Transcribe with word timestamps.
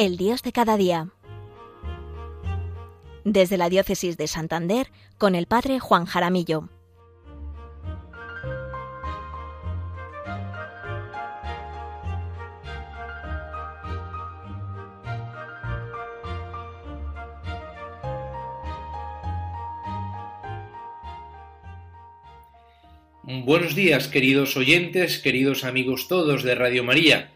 El 0.00 0.16
Dios 0.16 0.42
de 0.42 0.50
cada 0.50 0.78
día. 0.78 1.10
Desde 3.26 3.58
la 3.58 3.68
Diócesis 3.68 4.16
de 4.16 4.28
Santander, 4.28 4.86
con 5.18 5.34
el 5.34 5.44
Padre 5.44 5.78
Juan 5.78 6.06
Jaramillo. 6.06 6.70
Buenos 23.22 23.74
días, 23.74 24.08
queridos 24.08 24.56
oyentes, 24.56 25.18
queridos 25.18 25.62
amigos 25.62 26.08
todos 26.08 26.42
de 26.42 26.54
Radio 26.54 26.84
María. 26.84 27.32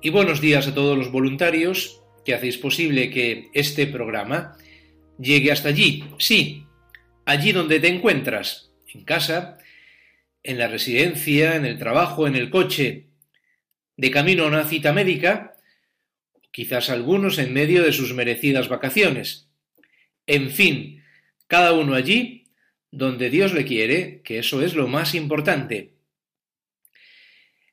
Y 0.00 0.10
buenos 0.10 0.40
días 0.40 0.68
a 0.68 0.74
todos 0.74 0.96
los 0.96 1.10
voluntarios 1.10 2.00
que 2.24 2.32
hacéis 2.32 2.56
posible 2.56 3.10
que 3.10 3.50
este 3.52 3.84
programa 3.88 4.56
llegue 5.18 5.50
hasta 5.50 5.70
allí. 5.70 6.04
Sí, 6.18 6.64
allí 7.24 7.50
donde 7.50 7.80
te 7.80 7.88
encuentras, 7.88 8.70
en 8.94 9.02
casa, 9.02 9.58
en 10.44 10.58
la 10.58 10.68
residencia, 10.68 11.56
en 11.56 11.64
el 11.64 11.78
trabajo, 11.78 12.28
en 12.28 12.36
el 12.36 12.48
coche, 12.48 13.08
de 13.96 14.10
camino 14.12 14.44
a 14.44 14.46
una 14.46 14.64
cita 14.66 14.92
médica, 14.92 15.56
quizás 16.52 16.90
algunos 16.90 17.38
en 17.38 17.52
medio 17.52 17.82
de 17.82 17.92
sus 17.92 18.14
merecidas 18.14 18.68
vacaciones. 18.68 19.48
En 20.28 20.50
fin, 20.50 21.02
cada 21.48 21.72
uno 21.72 21.94
allí 21.94 22.44
donde 22.92 23.30
Dios 23.30 23.52
le 23.52 23.64
quiere, 23.64 24.22
que 24.22 24.38
eso 24.38 24.62
es 24.62 24.74
lo 24.74 24.86
más 24.86 25.16
importante. 25.16 25.97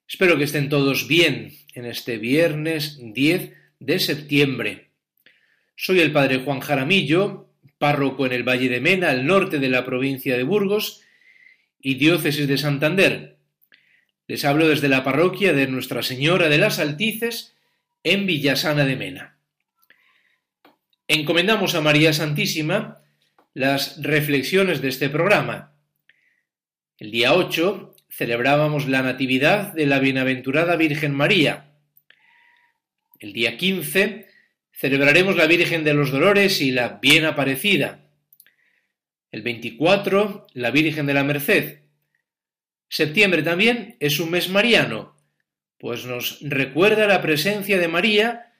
Espero 0.07 0.37
que 0.37 0.43
estén 0.43 0.69
todos 0.69 1.07
bien 1.07 1.57
en 1.73 1.85
este 1.85 2.17
viernes 2.17 2.99
10 3.01 3.53
de 3.79 3.99
septiembre. 3.99 4.91
Soy 5.75 5.99
el 5.99 6.11
padre 6.11 6.39
Juan 6.39 6.59
Jaramillo, 6.59 7.49
párroco 7.79 8.27
en 8.27 8.31
el 8.33 8.43
Valle 8.43 8.69
de 8.69 8.79
Mena, 8.79 9.09
al 9.09 9.25
norte 9.25 9.57
de 9.57 9.67
la 9.67 9.83
provincia 9.83 10.37
de 10.37 10.43
Burgos 10.43 11.01
y 11.81 11.95
diócesis 11.95 12.47
de 12.47 12.57
Santander. 12.57 13.37
Les 14.27 14.45
hablo 14.45 14.67
desde 14.67 14.89
la 14.89 15.03
parroquia 15.03 15.53
de 15.53 15.67
Nuestra 15.67 16.03
Señora 16.03 16.49
de 16.49 16.59
las 16.59 16.77
Altices 16.79 17.55
en 18.03 18.27
Villasana 18.27 18.85
de 18.85 18.95
Mena. 18.95 19.37
Encomendamos 21.07 21.73
a 21.73 21.81
María 21.81 22.13
Santísima 22.13 23.01
las 23.55 24.01
reflexiones 24.03 24.81
de 24.81 24.89
este 24.89 25.09
programa. 25.09 25.73
El 26.99 27.09
día 27.09 27.33
8 27.33 27.94
celebrábamos 28.15 28.87
la 28.87 29.01
Natividad 29.01 29.73
de 29.73 29.85
la 29.85 29.99
Bienaventurada 29.99 30.77
Virgen 30.77 31.13
María. 31.13 31.73
El 33.19 33.33
día 33.33 33.57
15 33.57 34.27
celebraremos 34.71 35.35
la 35.35 35.47
Virgen 35.47 35.83
de 35.83 35.93
los 35.93 36.11
Dolores 36.11 36.61
y 36.61 36.71
la 36.71 36.99
Bien 37.01 37.25
Aparecida. 37.25 38.09
El 39.31 39.41
24 39.41 40.47
la 40.53 40.71
Virgen 40.71 41.07
de 41.07 41.13
la 41.13 41.25
Merced. 41.25 41.79
Septiembre 42.87 43.43
también 43.43 43.97
es 43.99 44.21
un 44.21 44.31
mes 44.31 44.47
mariano, 44.47 45.17
pues 45.77 46.05
nos 46.05 46.39
recuerda 46.39 47.07
la 47.07 47.21
presencia 47.21 47.77
de 47.79 47.89
María, 47.89 48.53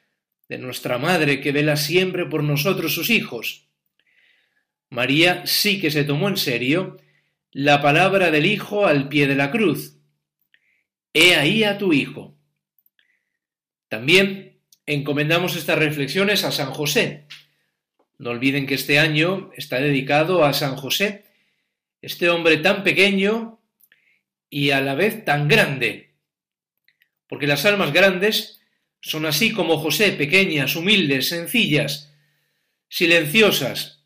de 0.50 0.58
nuestra 0.58 0.98
Madre 0.98 1.40
que 1.40 1.54
vela 1.54 1.78
siempre 1.78 2.26
por 2.26 2.44
nosotros 2.44 2.94
sus 2.94 3.10
hijos. 3.10 3.70
María 4.90 5.46
sí 5.46 5.80
que 5.80 5.92
se 5.92 6.04
tomó 6.04 6.28
en 6.28 6.36
serio 6.36 6.98
la 7.58 7.82
palabra 7.82 8.32
del 8.32 8.48
Hijo 8.48 8.86
al 8.86 9.08
pie 9.08 9.28
de 9.28 9.36
la 9.36 9.50
cruz. 9.50 9.98
He 11.14 11.38
ahí 11.38 11.64
a 11.64 11.78
tu 11.78 11.94
Hijo. 11.94 12.38
También 13.88 14.60
encomendamos 14.86 15.56
estas 15.56 15.80
reflexiones 15.80 16.44
a 16.44 16.52
San 16.52 16.72
José. 16.72 17.28
No 18.18 18.32
olviden 18.32 18.68
que 18.68 18.74
este 18.74 19.00
año 19.00 19.52
está 19.56 19.80
dedicado 19.80 20.44
a 20.44 20.52
San 20.52 20.76
José, 20.76 21.24
este 22.02 22.30
hombre 22.30 22.58
tan 22.58 22.84
pequeño 22.84 23.62
y 24.50 24.72
a 24.72 24.82
la 24.82 24.96
vez 24.96 25.24
tan 25.24 25.48
grande. 25.48 26.14
Porque 27.26 27.48
las 27.48 27.66
almas 27.66 27.94
grandes 27.94 28.60
son 29.00 29.26
así 29.26 29.54
como 29.54 29.78
José, 29.78 30.12
pequeñas, 30.12 30.76
humildes, 30.76 31.30
sencillas, 31.30 32.14
silenciosas, 32.90 34.04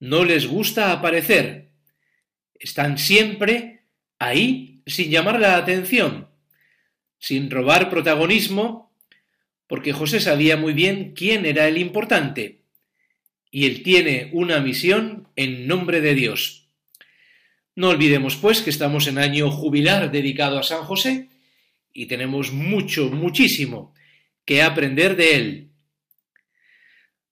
no 0.00 0.24
les 0.24 0.48
gusta 0.48 0.90
aparecer. 0.90 1.69
Están 2.60 2.98
siempre 2.98 3.84
ahí 4.18 4.82
sin 4.86 5.10
llamar 5.10 5.40
la 5.40 5.56
atención, 5.56 6.28
sin 7.18 7.50
robar 7.50 7.90
protagonismo, 7.90 8.94
porque 9.66 9.92
José 9.92 10.20
sabía 10.20 10.56
muy 10.56 10.74
bien 10.74 11.14
quién 11.14 11.46
era 11.46 11.66
el 11.66 11.78
importante, 11.78 12.60
y 13.50 13.66
él 13.66 13.82
tiene 13.82 14.30
una 14.32 14.60
misión 14.60 15.28
en 15.36 15.66
nombre 15.66 16.00
de 16.00 16.14
Dios. 16.14 16.68
No 17.74 17.88
olvidemos, 17.88 18.36
pues, 18.36 18.60
que 18.60 18.70
estamos 18.70 19.06
en 19.06 19.18
año 19.18 19.50
jubilar 19.50 20.10
dedicado 20.12 20.58
a 20.58 20.62
San 20.62 20.82
José, 20.84 21.28
y 21.92 22.06
tenemos 22.06 22.52
mucho, 22.52 23.10
muchísimo 23.10 23.94
que 24.44 24.62
aprender 24.62 25.16
de 25.16 25.34
él. 25.34 25.70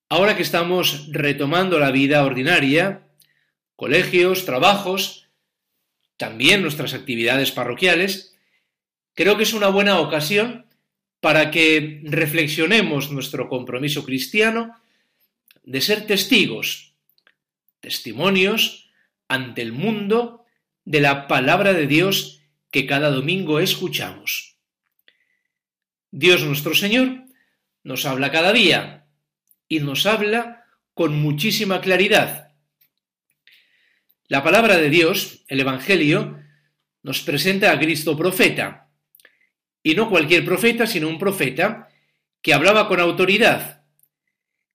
Ahora 0.08 0.36
que 0.36 0.42
estamos 0.42 1.08
retomando 1.12 1.78
la 1.78 1.90
vida 1.90 2.24
ordinaria, 2.24 3.07
colegios, 3.78 4.44
trabajos, 4.44 5.28
también 6.16 6.62
nuestras 6.62 6.94
actividades 6.94 7.52
parroquiales, 7.52 8.34
creo 9.14 9.36
que 9.36 9.44
es 9.44 9.52
una 9.52 9.68
buena 9.68 10.00
ocasión 10.00 10.66
para 11.20 11.52
que 11.52 12.00
reflexionemos 12.02 13.12
nuestro 13.12 13.48
compromiso 13.48 14.04
cristiano 14.04 14.74
de 15.62 15.80
ser 15.80 16.08
testigos, 16.08 16.92
testimonios 17.78 18.90
ante 19.28 19.62
el 19.62 19.70
mundo 19.70 20.44
de 20.84 21.00
la 21.00 21.28
palabra 21.28 21.72
de 21.72 21.86
Dios 21.86 22.40
que 22.72 22.84
cada 22.84 23.12
domingo 23.12 23.60
escuchamos. 23.60 24.56
Dios 26.10 26.42
nuestro 26.42 26.74
Señor 26.74 27.26
nos 27.84 28.06
habla 28.06 28.32
cada 28.32 28.52
día 28.52 29.06
y 29.68 29.78
nos 29.78 30.04
habla 30.04 30.64
con 30.94 31.14
muchísima 31.14 31.80
claridad. 31.80 32.47
La 34.28 34.44
palabra 34.44 34.76
de 34.76 34.90
Dios, 34.90 35.42
el 35.48 35.60
Evangelio, 35.60 36.38
nos 37.02 37.22
presenta 37.22 37.72
a 37.72 37.78
Cristo 37.78 38.14
profeta, 38.14 38.90
y 39.82 39.94
no 39.94 40.10
cualquier 40.10 40.44
profeta, 40.44 40.86
sino 40.86 41.08
un 41.08 41.18
profeta 41.18 41.88
que 42.42 42.52
hablaba 42.52 42.88
con 42.88 43.00
autoridad, 43.00 43.84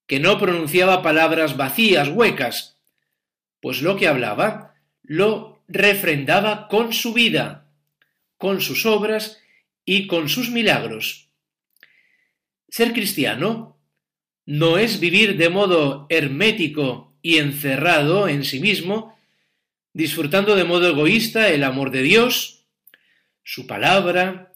que 0.07 0.19
no 0.19 0.39
pronunciaba 0.39 1.03
palabras 1.03 1.55
vacías, 1.55 2.09
huecas, 2.09 2.79
pues 3.61 3.83
lo 3.83 3.95
que 3.95 4.07
hablaba 4.07 4.73
lo 5.03 5.61
refrendaba 5.67 6.67
con 6.67 6.91
su 6.91 7.13
vida, 7.13 7.69
con 8.37 8.59
sus 8.59 8.87
obras 8.87 9.39
y 9.85 10.07
con 10.07 10.29
sus 10.29 10.49
milagros. 10.49 11.29
Ser 12.69 12.91
cristiano 12.91 13.77
no 14.47 14.79
es 14.79 14.99
vivir 14.99 15.37
de 15.37 15.49
modo 15.49 16.07
hermético 16.09 17.15
y 17.21 17.37
encerrado 17.37 18.27
en 18.27 18.43
sí 18.43 18.59
mismo, 18.59 19.13
disfrutando 19.93 20.55
de 20.55 20.63
modo 20.63 20.87
egoísta 20.89 21.49
el 21.49 21.63
amor 21.63 21.91
de 21.91 22.01
Dios, 22.01 22.65
su 23.43 23.67
palabra, 23.67 24.51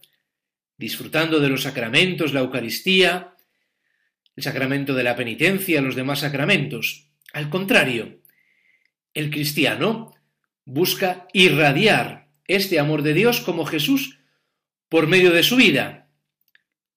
disfrutando 0.77 1.39
de 1.39 1.49
los 1.49 1.63
sacramentos, 1.63 2.33
la 2.33 2.41
Eucaristía, 2.41 3.35
el 4.35 4.43
sacramento 4.43 4.93
de 4.93 5.03
la 5.03 5.15
penitencia, 5.15 5.81
los 5.81 5.95
demás 5.95 6.19
sacramentos. 6.19 7.07
Al 7.33 7.49
contrario, 7.49 8.21
el 9.13 9.29
cristiano 9.29 10.13
busca 10.65 11.27
irradiar 11.33 12.29
este 12.47 12.79
amor 12.79 13.01
de 13.01 13.13
Dios 13.13 13.41
como 13.41 13.65
Jesús 13.65 14.19
por 14.89 15.07
medio 15.07 15.31
de 15.31 15.43
su 15.43 15.55
vida. 15.55 16.09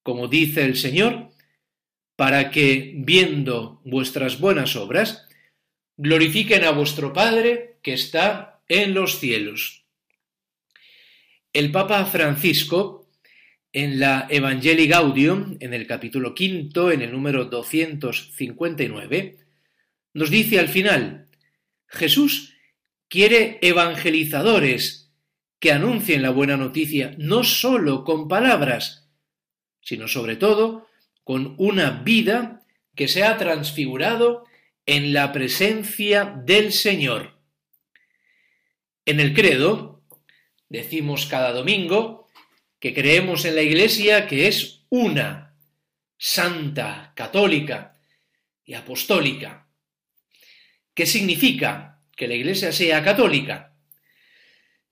Como 0.03 0.29
dice 0.29 0.65
el 0.65 0.77
Señor, 0.77 1.31
para 2.17 2.51
que, 2.51 2.93
viendo 2.97 3.81
vuestras 3.85 4.39
buenas 4.39 4.77
obras, 4.77 5.27
glorifiquen 6.02 6.64
a 6.64 6.70
vuestro 6.70 7.12
Padre 7.12 7.76
que 7.82 7.93
está 7.93 8.62
en 8.69 8.94
los 8.94 9.19
cielos. 9.19 9.85
El 11.52 11.70
Papa 11.70 12.06
Francisco, 12.06 13.11
en 13.70 14.00
la 14.00 14.26
Evangelii 14.31 14.88
Gaudium, 14.88 15.58
en 15.61 15.75
el 15.75 15.87
capítulo 15.87 16.35
quinto, 16.35 16.91
en 16.91 17.02
el 17.02 17.12
número 17.12 17.44
259, 17.44 19.37
nos 20.14 20.31
dice 20.31 20.58
al 20.58 20.69
final, 20.69 21.29
Jesús 21.87 22.55
quiere 23.08 23.58
evangelizadores 23.61 25.12
que 25.58 25.73
anuncien 25.73 26.23
la 26.23 26.31
buena 26.31 26.56
noticia 26.56 27.14
no 27.19 27.44
sólo 27.44 28.05
con 28.05 28.26
palabras, 28.26 29.06
sino 29.82 30.08
sobre 30.08 30.37
todo 30.37 30.87
con 31.25 31.56
una 31.58 31.91
vida 31.91 32.64
que 32.94 33.06
se 33.06 33.23
ha 33.23 33.37
transfigurado 33.37 34.47
en 34.91 35.13
la 35.13 35.31
presencia 35.31 36.25
del 36.25 36.73
Señor. 36.73 37.39
En 39.07 39.21
el 39.21 39.35
credo 39.35 40.03
decimos 40.69 41.27
cada 41.27 41.53
domingo 41.53 42.27
que 42.81 42.93
creemos 42.93 43.45
en 43.45 43.55
la 43.55 43.63
Iglesia 43.63 44.27
que 44.27 44.49
es 44.49 44.83
una, 44.89 45.55
santa, 46.19 47.13
católica 47.15 48.01
y 48.65 48.75
apostólica. 48.75 49.69
¿Qué 50.93 51.07
significa 51.07 52.03
que 52.17 52.27
la 52.27 52.35
Iglesia 52.35 52.73
sea 52.73 53.05
católica? 53.05 53.77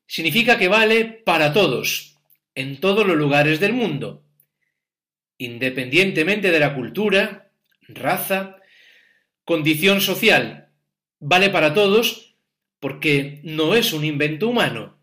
Significa 0.06 0.58
que 0.58 0.68
vale 0.68 1.06
para 1.06 1.52
todos, 1.52 2.14
en 2.54 2.78
todos 2.78 3.04
los 3.04 3.16
lugares 3.16 3.58
del 3.58 3.72
mundo, 3.72 4.24
independientemente 5.38 6.52
de 6.52 6.60
la 6.60 6.76
cultura, 6.76 7.50
raza, 7.88 8.57
condición 9.48 10.02
social. 10.02 10.68
Vale 11.20 11.48
para 11.48 11.72
todos 11.72 12.36
porque 12.80 13.40
no 13.44 13.74
es 13.74 13.94
un 13.94 14.04
invento 14.04 14.46
humano. 14.46 15.00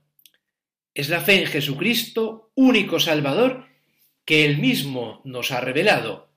Es 0.94 1.09
la 1.09 1.21
fe 1.21 1.42
en 1.42 1.47
Jesucristo, 1.47 2.51
único 2.53 3.00
Salvador, 3.00 3.65
que 4.24 4.45
Él 4.45 4.59
mismo 4.59 5.24
nos 5.25 5.50
ha 5.50 5.62
revelado. 5.62 6.31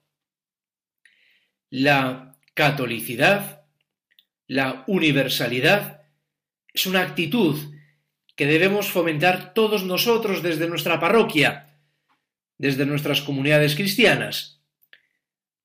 La 1.69 2.38
catolicidad, 2.55 3.66
la 4.46 4.84
universalidad, 4.87 6.00
es 6.72 6.87
una 6.87 7.02
actitud 7.02 7.58
que 8.37 8.46
debemos 8.46 8.87
fomentar 8.87 9.52
todos 9.52 9.84
nosotros 9.84 10.43
desde 10.43 10.66
nuestra 10.66 10.99
parroquia, 10.99 11.78
desde 12.56 12.87
nuestras 12.87 13.20
comunidades 13.20 13.75
cristianas. 13.75 14.57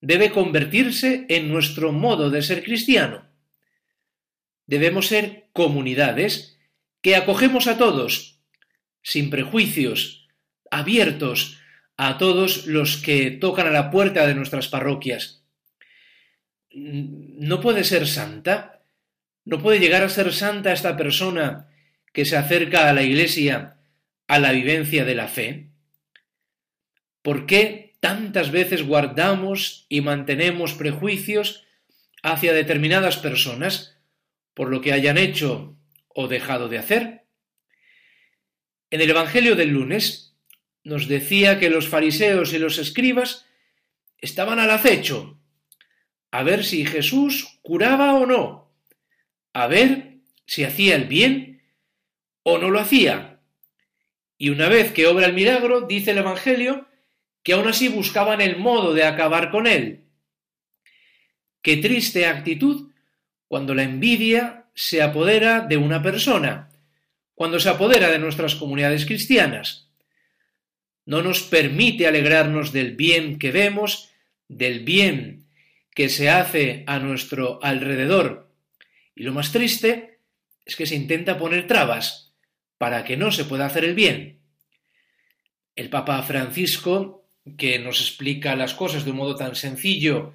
Debe 0.03 0.31
convertirse 0.31 1.25
en 1.29 1.47
nuestro 1.47 1.94
modo 1.94 2.29
de 2.29 2.41
ser 2.41 2.61
cristiano. 2.61 3.25
Debemos 4.65 5.07
ser 5.07 5.47
comunidades 5.53 6.59
que 7.01 7.15
acogemos 7.15 7.67
a 7.67 7.77
todos, 7.77 8.41
sin 9.01 9.29
prejuicios, 9.29 10.27
abiertos 10.69 11.57
a 11.95 12.17
todos 12.17 12.67
los 12.67 12.97
que 12.97 13.31
tocan 13.31 13.67
a 13.67 13.71
la 13.71 13.91
puerta 13.91 14.27
de 14.27 14.35
nuestras 14.35 14.67
parroquias. 14.67 15.45
¿No 16.69 17.61
puede 17.61 17.85
ser 17.85 18.05
santa? 18.05 18.81
¿No 19.45 19.61
puede 19.61 19.79
llegar 19.79 20.03
a 20.03 20.09
ser 20.09 20.33
santa 20.33 20.73
esta 20.73 20.97
persona 20.97 21.69
que 22.11 22.25
se 22.25 22.35
acerca 22.35 22.89
a 22.89 22.94
la 22.94 23.03
Iglesia 23.03 23.77
a 24.27 24.39
la 24.39 24.51
vivencia 24.51 25.05
de 25.05 25.15
la 25.15 25.29
fe? 25.29 25.69
¿Por 27.21 27.45
qué 27.45 27.82
tantas 28.03 28.51
veces 28.51 28.85
guardamos 28.85 29.85
y 29.88 30.01
mantenemos 30.01 30.73
prejuicios 30.73 31.65
hacia 32.21 32.51
determinadas 32.51 33.15
personas 33.15 33.97
por 34.53 34.69
lo 34.69 34.81
que 34.81 34.91
hayan 34.91 35.17
hecho 35.17 35.77
o 36.09 36.27
dejado 36.27 36.67
de 36.67 36.79
hacer? 36.79 37.23
En 38.91 39.00
el 39.00 39.09
Evangelio 39.09 39.55
del 39.55 39.69
lunes 39.69 40.35
nos 40.83 41.07
decía 41.07 41.59
que 41.59 41.69
los 41.69 41.88
fariseos 41.88 42.51
y 42.51 42.59
los 42.59 42.77
escribas 42.77 43.45
estaban 44.17 44.59
al 44.59 44.71
acecho, 44.71 45.39
a 46.29 46.44
ver 46.44 46.65
si 46.65 46.85
Jesús 46.85 47.57
curaba 47.61 48.15
o 48.15 48.25
no, 48.25 48.75
a 49.53 49.67
ver 49.67 50.17
si 50.45 50.65
hacía 50.65 50.97
el 50.97 51.05
bien 51.05 51.63
o 52.44 52.57
no 52.57 52.69
lo 52.69 52.81
hacía. 52.81 53.39
Y 54.38 54.50
una 54.50 54.67
vez 54.67 54.91
que 54.91 55.07
obra 55.07 55.25
el 55.27 55.33
milagro, 55.33 55.88
dice 55.88 56.11
el 56.11 56.17
Evangelio, 56.17 56.89
que 57.44 57.54
aún 57.54 57.68
así 57.68 57.90
buscaban 57.90 58.42
el 58.42 58.57
modo 58.57 58.94
de 58.94 59.04
acabar 59.04 59.51
con 59.51 59.68
él. 59.68 60.06
Qué 61.62 61.78
triste 61.78 62.25
actitud 62.25 62.92
cuando 63.48 63.75
la 63.75 63.84
envidia 63.84 64.66
se 64.74 65.01
apodera 65.01 65.62
de 65.62 65.78
una 65.78 66.01
persona, 66.01 66.69
cuando 67.36 67.60
se 67.60 67.69
apodera 67.69 68.10
de 68.10 68.19
nuestras 68.19 68.56
comunidades 68.56 69.06
cristianas. 69.06 69.90
No 71.06 71.22
nos 71.22 71.44
permite 71.44 72.07
alegrarnos 72.07 72.72
del 72.72 72.95
bien 72.95 73.38
que 73.38 73.51
vemos, 73.51 74.10
del 74.48 74.80
bien 74.81 75.46
que 75.94 76.10
se 76.10 76.30
hace 76.30 76.84
a 76.88 77.00
nuestro 77.00 77.60
alrededor. 77.62 78.51
Y 79.16 79.24
lo 79.24 79.34
más 79.34 79.51
triste 79.51 80.19
es 80.66 80.75
que 80.75 80.86
se 80.86 80.96
intenta 80.96 81.38
poner 81.38 81.68
trabas 81.68 82.34
para 82.78 83.04
que 83.04 83.18
no 83.18 83.31
se 83.31 83.46
pueda 83.46 83.66
hacer 83.66 83.84
el 83.86 83.96
bien. 83.96 84.39
El 85.75 85.89
Papa 85.89 86.22
Francisco, 86.24 87.23
que 87.57 87.80
nos 87.80 88.00
explica 88.00 88.56
las 88.56 88.74
cosas 88.74 89.06
de 89.06 89.12
un 89.12 89.18
modo 89.18 89.36
tan 89.36 89.56
sencillo 89.56 90.34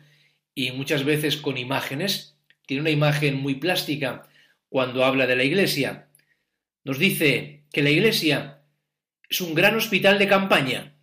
y 0.54 0.72
muchas 0.72 1.04
veces 1.04 1.36
con 1.36 1.56
imágenes, 1.56 2.36
tiene 2.66 2.82
una 2.82 2.90
imagen 2.90 3.36
muy 3.36 3.54
plástica 3.54 4.28
cuando 4.68 5.04
habla 5.04 5.26
de 5.26 5.36
la 5.36 5.44
Iglesia. 5.44 6.08
Nos 6.84 6.98
dice 6.98 7.64
que 7.72 7.82
la 7.82 7.90
Iglesia 7.90 8.62
es 9.28 9.40
un 9.40 9.54
gran 9.54 9.76
hospital 9.76 10.18
de 10.18 10.28
campaña. 10.28 10.96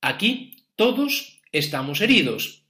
Aquí 0.00 0.64
todos 0.76 1.40
estamos 1.52 2.00
heridos, 2.00 2.64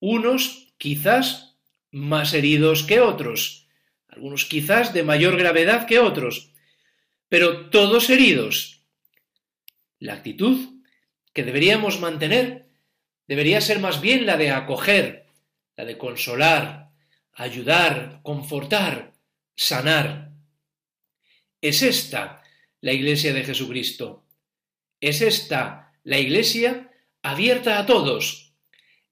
unos 0.00 0.74
quizás 0.78 1.56
más 1.90 2.34
heridos 2.34 2.82
que 2.82 3.00
otros, 3.00 3.68
algunos 4.08 4.44
quizás 4.44 4.92
de 4.92 5.02
mayor 5.02 5.36
gravedad 5.36 5.86
que 5.86 5.98
otros, 5.98 6.52
pero 7.28 7.70
todos 7.70 8.10
heridos. 8.10 8.82
La 9.98 10.14
actitud 10.14 10.75
que 11.36 11.42
deberíamos 11.42 12.00
mantener 12.00 12.64
debería 13.28 13.60
ser 13.60 13.78
más 13.78 14.00
bien 14.00 14.24
la 14.24 14.38
de 14.38 14.50
acoger, 14.50 15.26
la 15.76 15.84
de 15.84 15.98
consolar, 15.98 16.92
ayudar, 17.34 18.20
confortar, 18.22 19.12
sanar. 19.54 20.32
Es 21.60 21.82
esta 21.82 22.42
la 22.80 22.94
iglesia 22.94 23.34
de 23.34 23.44
Jesucristo. 23.44 24.24
Es 24.98 25.20
esta 25.20 25.92
la 26.04 26.18
iglesia 26.18 26.90
abierta 27.20 27.80
a 27.80 27.84
todos. 27.84 28.54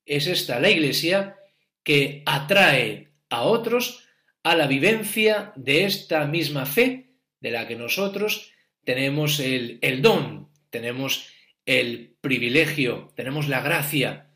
Es 0.07 0.27
esta 0.27 0.61
la 0.61 0.71
iglesia 0.71 1.37
que 1.83 2.23
atrae 2.25 3.11
a 3.29 3.43
otros 3.43 4.09
a 4.43 4.57
la 4.57 4.67
vivencia 4.67 5.53
de 5.57 5.85
esta 5.85 6.25
misma 6.25 6.65
fe 6.65 7.11
de 7.41 7.51
la 7.51 7.69
que 7.69 7.77
nosotros 7.77 8.51
tenemos 8.83 9.41
el, 9.41 9.79
el 9.83 10.01
don, 10.01 10.49
tenemos 10.71 11.34
el 11.67 12.17
privilegio, 12.21 13.13
tenemos 13.17 13.49
la 13.49 13.61
gracia, 13.61 14.31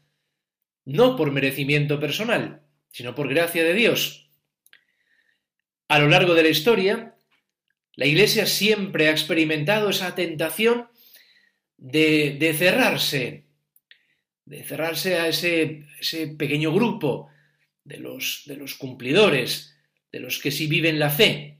no 0.84 1.16
por 1.16 1.30
merecimiento 1.30 2.00
personal, 2.00 2.62
sino 2.90 3.14
por 3.14 3.28
gracia 3.28 3.64
de 3.64 3.74
Dios. 3.74 4.30
A 5.88 5.98
lo 5.98 6.08
largo 6.08 6.34
de 6.34 6.42
la 6.42 6.48
historia, 6.48 7.16
la 7.94 8.06
Iglesia 8.06 8.46
siempre 8.46 9.08
ha 9.08 9.10
experimentado 9.10 9.90
esa 9.90 10.14
tentación 10.14 10.88
de, 11.76 12.54
cerrarse, 12.56 13.46
de 14.44 14.64
cerrarse 14.64 15.18
a 15.18 15.28
ese, 15.28 15.84
pequeño 16.38 16.72
grupo 16.72 17.28
de 17.84 17.98
los 17.98 18.74
cumplidores, 18.78 19.76
de 20.12 20.20
los 20.20 20.38
que 20.38 20.50
sí 20.50 20.66
viven 20.66 20.98
la 20.98 21.10
fe, 21.10 21.58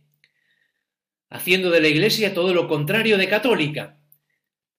haciendo 1.31 1.71
de 1.71 1.81
la 1.81 1.89
Iglesia 1.89 2.35
todo 2.35 2.55
lo 2.55 2.69
contrario 2.69 3.19
de 3.19 3.29
católica, 3.29 3.98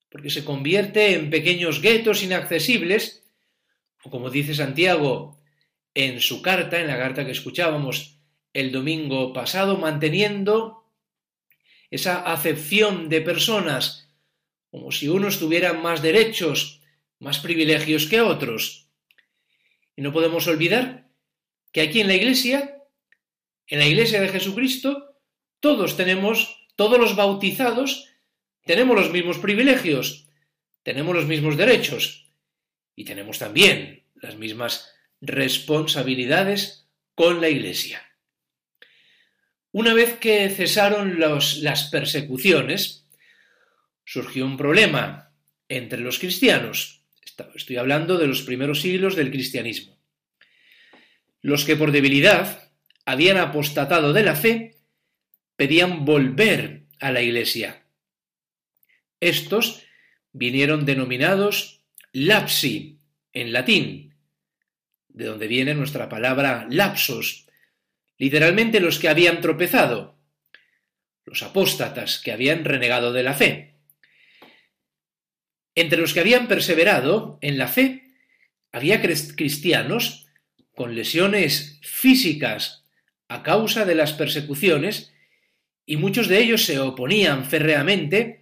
porque 0.10 0.30
se 0.30 0.44
convierte 0.44 1.14
en 1.14 1.30
pequeños 1.30 1.82
guetos 1.82 2.24
inaccesibles, 2.24 3.24
o 4.04 4.10
como 4.10 4.30
dice 4.30 4.54
Santiago 4.54 5.40
en 5.94 6.20
su 6.20 6.42
carta, 6.42 6.80
en 6.80 6.88
la 6.88 6.98
carta 6.98 7.26
que 7.26 7.32
escuchábamos 7.32 8.20
el 8.54 8.72
domingo 8.72 9.34
pasado, 9.34 9.78
manteniendo 9.78 10.86
esa 11.92 12.22
acepción 12.32 13.10
de 13.10 13.22
personas 13.22 14.08
como 14.72 14.92
si 14.92 15.08
unos 15.08 15.40
tuvieran 15.40 15.82
más 15.82 16.02
derechos, 16.02 16.82
más 17.20 17.40
privilegios 17.40 18.06
que 18.06 18.22
otros. 18.22 18.88
Y 19.96 20.02
no 20.02 20.14
podemos 20.14 20.48
olvidar 20.48 21.10
que 21.72 21.82
aquí 21.82 22.02
en 22.02 22.08
la 22.08 22.16
Iglesia 22.16 22.80
en 23.70 23.80
la 23.80 23.86
Iglesia 23.86 24.20
de 24.20 24.30
Jesucristo 24.30 25.16
todos 25.60 25.96
tenemos, 25.96 26.68
todos 26.76 26.98
los 26.98 27.16
bautizados, 27.16 28.09
tenemos 28.70 28.96
los 28.96 29.12
mismos 29.12 29.40
privilegios, 29.40 30.28
tenemos 30.84 31.16
los 31.16 31.26
mismos 31.26 31.58
derechos 31.58 32.30
y 32.96 33.04
tenemos 33.04 33.40
también 33.40 34.04
las 34.14 34.36
mismas 34.36 34.94
responsabilidades 35.22 36.88
con 37.16 37.42
la 37.42 37.50
Iglesia. 37.50 38.00
Una 39.72 39.96
vez 39.96 40.20
que 40.20 40.48
cesaron 40.52 41.20
las 41.20 41.86
persecuciones, 41.86 43.08
surgió 44.06 44.46
un 44.46 44.56
problema 44.56 45.34
entre 45.68 46.02
los 46.02 46.20
cristianos. 46.20 47.02
Estoy 47.56 47.78
hablando 47.78 48.20
de 48.20 48.28
los 48.28 48.44
primeros 48.44 48.82
siglos 48.82 49.16
del 49.16 49.32
cristianismo. 49.32 49.98
Los 51.42 51.66
que 51.66 51.76
por 51.76 51.92
debilidad 51.92 52.72
habían 53.04 53.38
apostatado 53.38 54.14
de 54.14 54.22
la 54.22 54.36
fe, 54.36 54.78
pedían 55.56 56.06
volver 56.06 56.84
a 57.00 57.12
la 57.12 57.24
Iglesia. 57.24 57.89
Estos 59.20 59.84
vinieron 60.32 60.86
denominados 60.86 61.84
lapsi 62.12 63.00
en 63.34 63.54
latín, 63.54 64.16
de 65.10 65.26
donde 65.26 65.48
viene 65.48 65.74
nuestra 65.74 66.10
palabra 66.10 66.68
lapsos, 66.70 67.48
literalmente 68.18 68.80
los 68.80 69.00
que 69.00 69.10
habían 69.10 69.42
tropezado, 69.42 70.18
los 71.26 71.44
apóstatas 71.44 72.20
que 72.20 72.32
habían 72.32 72.66
renegado 72.66 73.14
de 73.14 73.24
la 73.24 73.34
fe. 73.34 73.76
Entre 75.76 76.00
los 76.00 76.14
que 76.14 76.20
habían 76.20 76.48
perseverado 76.48 77.38
en 77.42 77.58
la 77.58 77.68
fe, 77.68 78.14
había 78.72 79.02
cristianos 79.02 80.28
con 80.76 80.96
lesiones 80.96 81.80
físicas 81.84 82.86
a 83.28 83.44
causa 83.44 83.86
de 83.86 83.96
las 83.96 84.14
persecuciones 84.14 85.14
y 85.86 85.98
muchos 85.98 86.28
de 86.28 86.40
ellos 86.40 86.66
se 86.66 86.80
oponían 86.80 87.46
férreamente 87.46 88.39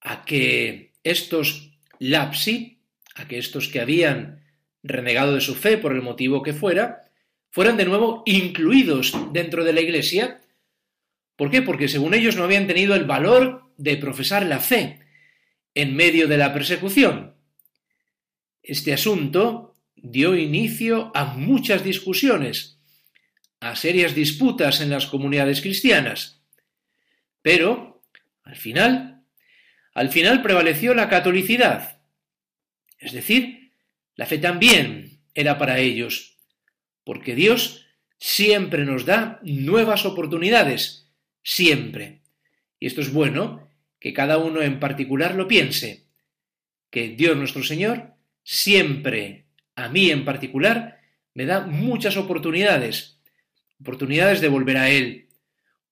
a 0.00 0.24
que 0.24 0.92
estos 1.02 1.70
lapsi, 1.98 2.80
a 3.14 3.26
que 3.26 3.38
estos 3.38 3.68
que 3.68 3.80
habían 3.80 4.44
renegado 4.82 5.34
de 5.34 5.40
su 5.40 5.54
fe 5.54 5.78
por 5.78 5.92
el 5.92 6.02
motivo 6.02 6.42
que 6.42 6.52
fuera, 6.52 7.10
fueran 7.50 7.76
de 7.76 7.84
nuevo 7.84 8.22
incluidos 8.26 9.14
dentro 9.32 9.64
de 9.64 9.72
la 9.72 9.80
Iglesia. 9.80 10.40
¿Por 11.36 11.50
qué? 11.50 11.62
Porque 11.62 11.88
según 11.88 12.14
ellos 12.14 12.36
no 12.36 12.44
habían 12.44 12.66
tenido 12.66 12.94
el 12.94 13.04
valor 13.04 13.72
de 13.76 13.96
profesar 13.96 14.44
la 14.46 14.60
fe 14.60 15.00
en 15.74 15.94
medio 15.94 16.28
de 16.28 16.36
la 16.36 16.52
persecución. 16.52 17.34
Este 18.62 18.92
asunto 18.92 19.76
dio 19.96 20.36
inicio 20.36 21.10
a 21.14 21.24
muchas 21.24 21.84
discusiones, 21.84 22.80
a 23.60 23.76
serias 23.76 24.14
disputas 24.14 24.80
en 24.80 24.90
las 24.90 25.06
comunidades 25.06 25.60
cristianas. 25.60 26.42
Pero, 27.42 28.02
al 28.44 28.56
final, 28.56 29.17
al 29.98 30.10
final 30.10 30.42
prevaleció 30.42 30.94
la 30.94 31.08
catolicidad. 31.08 31.98
Es 33.00 33.10
decir, 33.10 33.72
la 34.14 34.26
fe 34.26 34.38
también 34.38 35.18
era 35.34 35.58
para 35.58 35.80
ellos, 35.80 36.38
porque 37.02 37.34
Dios 37.34 37.84
siempre 38.16 38.84
nos 38.84 39.06
da 39.06 39.40
nuevas 39.42 40.06
oportunidades, 40.06 41.10
siempre. 41.42 42.20
Y 42.78 42.86
esto 42.86 43.00
es 43.00 43.12
bueno, 43.12 43.68
que 43.98 44.12
cada 44.12 44.38
uno 44.38 44.62
en 44.62 44.78
particular 44.78 45.34
lo 45.34 45.48
piense, 45.48 46.04
que 46.90 47.08
Dios 47.08 47.36
nuestro 47.36 47.64
Señor 47.64 48.12
siempre, 48.44 49.46
a 49.74 49.88
mí 49.88 50.12
en 50.12 50.24
particular, 50.24 51.00
me 51.34 51.44
da 51.44 51.62
muchas 51.62 52.16
oportunidades, 52.16 53.18
oportunidades 53.80 54.40
de 54.40 54.46
volver 54.46 54.76
a 54.76 54.90
Él, 54.90 55.26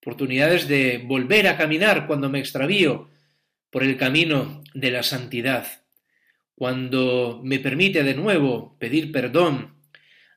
oportunidades 0.00 0.68
de 0.68 0.98
volver 1.04 1.48
a 1.48 1.56
caminar 1.56 2.06
cuando 2.06 2.30
me 2.30 2.38
extravío 2.38 3.10
por 3.76 3.84
el 3.84 3.98
camino 3.98 4.64
de 4.72 4.90
la 4.90 5.02
santidad, 5.02 5.84
cuando 6.54 7.42
me 7.44 7.58
permite 7.58 8.04
de 8.04 8.14
nuevo 8.14 8.74
pedir 8.78 9.12
perdón 9.12 9.82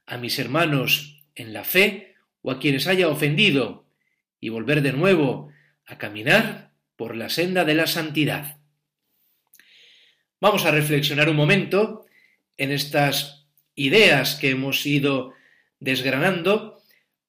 a 0.05 0.17
mis 0.17 0.37
hermanos 0.39 1.23
en 1.35 1.53
la 1.53 1.63
fe 1.63 2.15
o 2.41 2.51
a 2.51 2.59
quienes 2.59 2.85
haya 2.85 3.07
ofendido 3.07 3.87
y 4.41 4.49
volver 4.49 4.81
de 4.81 4.91
nuevo 4.91 5.53
a 5.85 5.97
caminar 5.97 6.73
por 6.97 7.15
la 7.15 7.29
senda 7.29 7.63
de 7.63 7.75
la 7.75 7.87
santidad. 7.87 8.57
Vamos 10.41 10.65
a 10.65 10.71
reflexionar 10.71 11.29
un 11.29 11.37
momento 11.37 12.07
en 12.57 12.73
estas 12.73 13.47
ideas 13.73 14.35
que 14.35 14.49
hemos 14.49 14.85
ido 14.85 15.33
desgranando 15.79 16.81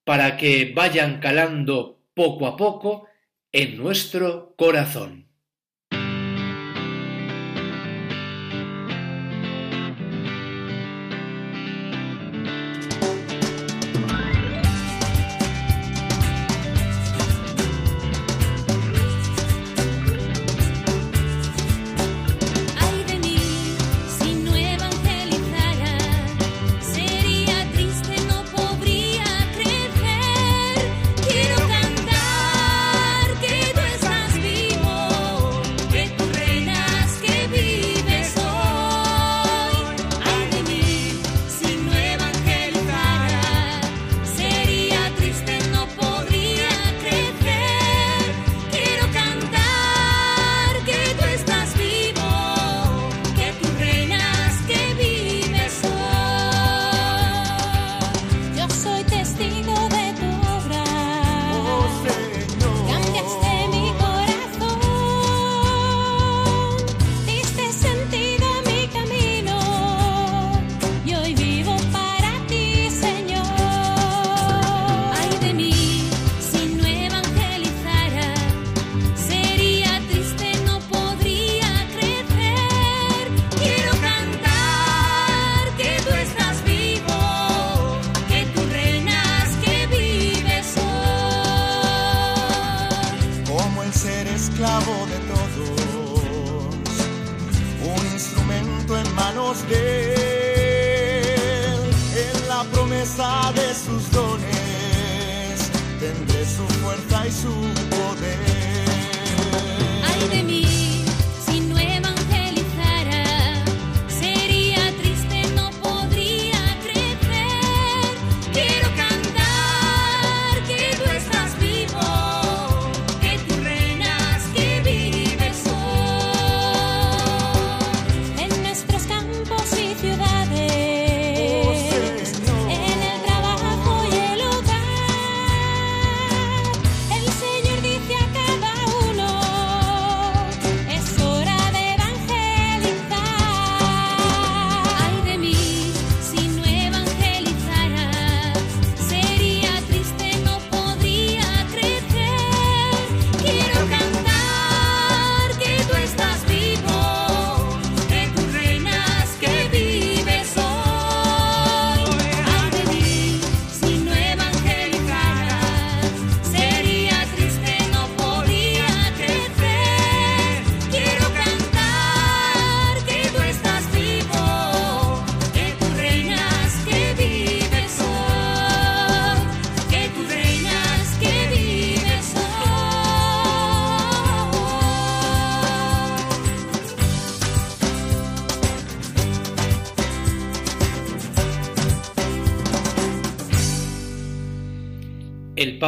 para 0.02 0.37
que 0.37 0.73
vayan 0.75 1.21
calando 1.21 2.02
poco 2.14 2.49
a 2.49 2.57
poco 2.57 3.07
en 3.52 3.76
nuestro 3.76 4.57
corazón. 4.57 5.30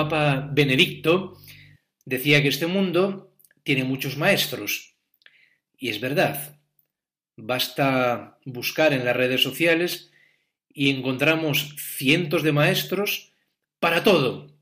Papa 0.09 0.49
Benedicto 0.53 1.39
decía 2.05 2.43
que 2.43 2.49
este 2.49 2.67
mundo 2.67 3.35
tiene 3.63 3.85
muchos 3.85 4.17
maestros. 4.17 4.97
Y 5.77 5.89
es 5.89 6.01
verdad, 6.01 6.63
Basta 7.37 8.39
buscar 8.45 8.93
en 8.93 9.05
las 9.05 9.17
redes 9.17 9.43
sociales 9.43 10.11
y 10.73 10.91
encontramos 10.91 11.75
cientos 11.79 12.43
de 12.43 12.53
maestros 12.53 13.33
para 13.81 14.05
todo. 14.05 14.55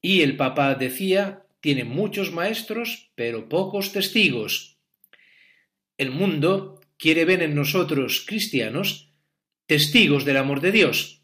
Y 0.00 0.20
el 0.20 0.36
Papa 0.36 0.74
decía, 0.74 1.46
tiene 1.60 1.84
muchos 1.84 2.32
maestros, 2.32 3.10
pero 3.14 3.48
pocos 3.48 3.92
testigos. 3.92 4.78
El 5.96 6.10
mundo 6.10 6.80
quiere 6.98 7.24
ver 7.24 7.42
en 7.42 7.54
nosotros, 7.54 8.24
cristianos, 8.26 9.10
testigos 9.66 10.24
del 10.24 10.36
amor 10.36 10.60
de 10.60 10.72
Dios. 10.72 11.22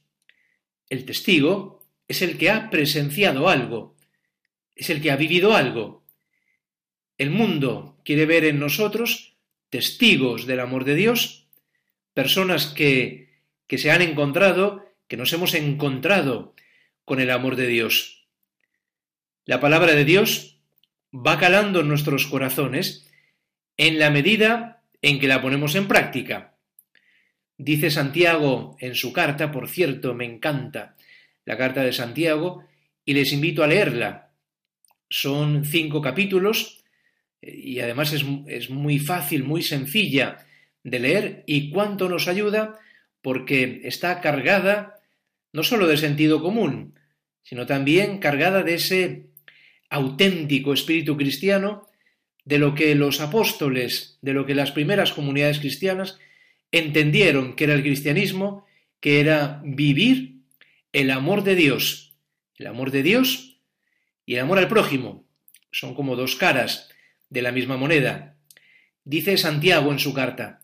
El 0.88 1.04
testigo 1.04 1.73
es 2.08 2.22
el 2.22 2.38
que 2.38 2.50
ha 2.50 2.70
presenciado 2.70 3.48
algo, 3.48 3.96
es 4.74 4.90
el 4.90 5.00
que 5.00 5.10
ha 5.10 5.16
vivido 5.16 5.54
algo. 5.54 6.04
El 7.16 7.30
mundo 7.30 8.00
quiere 8.04 8.26
ver 8.26 8.44
en 8.44 8.58
nosotros 8.58 9.36
testigos 9.70 10.46
del 10.46 10.60
amor 10.60 10.84
de 10.84 10.94
Dios, 10.94 11.48
personas 12.12 12.66
que, 12.66 13.40
que 13.66 13.78
se 13.78 13.90
han 13.90 14.02
encontrado, 14.02 14.84
que 15.08 15.16
nos 15.16 15.32
hemos 15.32 15.54
encontrado 15.54 16.54
con 17.04 17.20
el 17.20 17.30
amor 17.30 17.56
de 17.56 17.66
Dios. 17.66 18.26
La 19.44 19.60
palabra 19.60 19.94
de 19.94 20.04
Dios 20.04 20.58
va 21.14 21.38
calando 21.38 21.80
en 21.80 21.88
nuestros 21.88 22.26
corazones 22.26 23.10
en 23.76 23.98
la 23.98 24.10
medida 24.10 24.82
en 25.02 25.20
que 25.20 25.28
la 25.28 25.42
ponemos 25.42 25.74
en 25.74 25.86
práctica. 25.86 26.56
Dice 27.56 27.90
Santiago 27.90 28.76
en 28.80 28.94
su 28.94 29.12
carta, 29.12 29.52
por 29.52 29.68
cierto, 29.68 30.14
me 30.14 30.24
encanta 30.24 30.96
la 31.44 31.56
carta 31.56 31.82
de 31.82 31.92
Santiago, 31.92 32.64
y 33.04 33.14
les 33.14 33.32
invito 33.32 33.62
a 33.62 33.66
leerla. 33.66 34.32
Son 35.08 35.64
cinco 35.64 36.00
capítulos 36.00 36.84
y 37.40 37.80
además 37.80 38.12
es, 38.12 38.24
es 38.46 38.70
muy 38.70 38.98
fácil, 38.98 39.44
muy 39.44 39.62
sencilla 39.62 40.46
de 40.82 40.98
leer 40.98 41.44
y 41.46 41.70
cuánto 41.70 42.08
nos 42.08 42.28
ayuda 42.28 42.78
porque 43.22 43.82
está 43.84 44.20
cargada 44.20 45.00
no 45.52 45.62
sólo 45.62 45.86
de 45.86 45.96
sentido 45.96 46.42
común, 46.42 46.98
sino 47.42 47.64
también 47.66 48.18
cargada 48.18 48.62
de 48.62 48.74
ese 48.74 49.26
auténtico 49.88 50.72
espíritu 50.72 51.16
cristiano 51.16 51.86
de 52.44 52.58
lo 52.58 52.74
que 52.74 52.94
los 52.94 53.20
apóstoles, 53.20 54.18
de 54.20 54.34
lo 54.34 54.44
que 54.46 54.54
las 54.54 54.72
primeras 54.72 55.12
comunidades 55.12 55.60
cristianas 55.60 56.18
entendieron 56.72 57.54
que 57.54 57.64
era 57.64 57.74
el 57.74 57.82
cristianismo, 57.82 58.66
que 59.00 59.20
era 59.20 59.62
vivir 59.64 60.33
el 60.94 61.10
amor 61.10 61.42
de 61.42 61.56
Dios. 61.56 62.16
El 62.56 62.68
amor 62.68 62.92
de 62.92 63.02
Dios 63.02 63.58
y 64.24 64.34
el 64.34 64.40
amor 64.40 64.58
al 64.58 64.68
prójimo 64.68 65.26
son 65.72 65.94
como 65.94 66.14
dos 66.14 66.36
caras 66.36 66.88
de 67.28 67.42
la 67.42 67.50
misma 67.50 67.76
moneda. 67.76 68.36
Dice 69.02 69.36
Santiago 69.36 69.90
en 69.90 69.98
su 69.98 70.14
carta, 70.14 70.60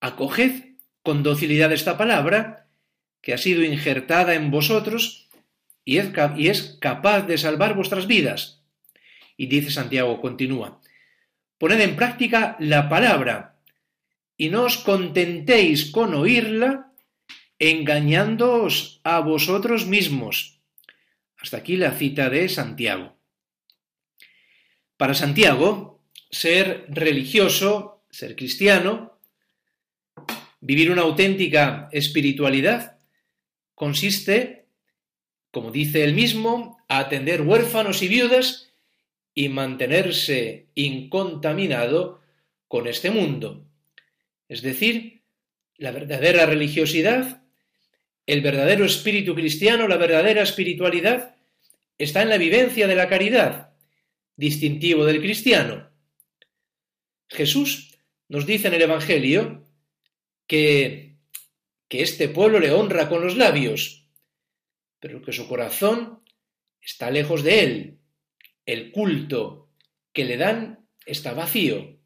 acoged 0.00 0.76
con 1.02 1.24
docilidad 1.24 1.72
esta 1.72 1.98
palabra, 1.98 2.68
que 3.20 3.34
ha 3.34 3.38
sido 3.38 3.64
injertada 3.64 4.34
en 4.34 4.52
vosotros 4.52 5.28
y 5.84 5.98
es, 5.98 6.78
capaz 6.80 7.22
de 7.22 7.36
salvar 7.36 7.74
vuestras 7.74 8.06
vidas. 8.06 8.62
Y 9.36 9.48
dice 9.48 9.72
Santiago, 9.72 10.20
continúa, 10.20 10.80
poned 11.58 11.80
en 11.80 11.96
práctica 11.96 12.56
la 12.60 12.88
palabra 12.88 13.56
y 14.36 14.50
no 14.50 14.62
os 14.62 14.78
contentéis 14.78 15.90
con 15.90 16.14
oírla 16.14 16.93
engañándoos 17.58 19.00
a 19.04 19.20
vosotros 19.20 19.86
mismos. 19.86 20.60
Hasta 21.36 21.58
aquí 21.58 21.76
la 21.76 21.92
cita 21.92 22.30
de 22.30 22.48
Santiago. 22.48 23.16
Para 24.96 25.14
Santiago, 25.14 26.02
ser 26.30 26.86
religioso, 26.88 28.04
ser 28.10 28.36
cristiano, 28.36 29.20
vivir 30.60 30.90
una 30.90 31.02
auténtica 31.02 31.88
espiritualidad, 31.92 32.98
consiste, 33.74 34.66
como 35.50 35.70
dice 35.70 36.04
él 36.04 36.14
mismo, 36.14 36.78
a 36.88 36.98
atender 36.98 37.42
huérfanos 37.42 38.02
y 38.02 38.08
viudas 38.08 38.72
y 39.34 39.48
mantenerse 39.48 40.68
incontaminado 40.74 42.22
con 42.68 42.86
este 42.86 43.10
mundo. 43.10 43.66
Es 44.48 44.62
decir, 44.62 45.22
la 45.76 45.90
verdadera 45.90 46.46
religiosidad, 46.46 47.43
el 48.26 48.40
verdadero 48.40 48.84
espíritu 48.84 49.34
cristiano, 49.34 49.86
la 49.86 49.96
verdadera 49.96 50.42
espiritualidad, 50.42 51.36
está 51.98 52.22
en 52.22 52.30
la 52.30 52.38
vivencia 52.38 52.86
de 52.86 52.94
la 52.94 53.08
caridad, 53.08 53.74
distintivo 54.36 55.04
del 55.04 55.20
cristiano. 55.20 55.90
Jesús 57.28 57.98
nos 58.28 58.46
dice 58.46 58.68
en 58.68 58.74
el 58.74 58.82
Evangelio 58.82 59.66
que, 60.46 61.16
que 61.88 62.02
este 62.02 62.28
pueblo 62.28 62.58
le 62.60 62.72
honra 62.72 63.08
con 63.08 63.22
los 63.22 63.36
labios, 63.36 64.08
pero 65.00 65.22
que 65.22 65.32
su 65.32 65.46
corazón 65.46 66.20
está 66.80 67.10
lejos 67.10 67.42
de 67.42 67.60
él, 67.60 67.98
el 68.66 68.90
culto 68.90 69.70
que 70.12 70.24
le 70.24 70.36
dan 70.36 70.86
está 71.04 71.34
vacío. 71.34 71.98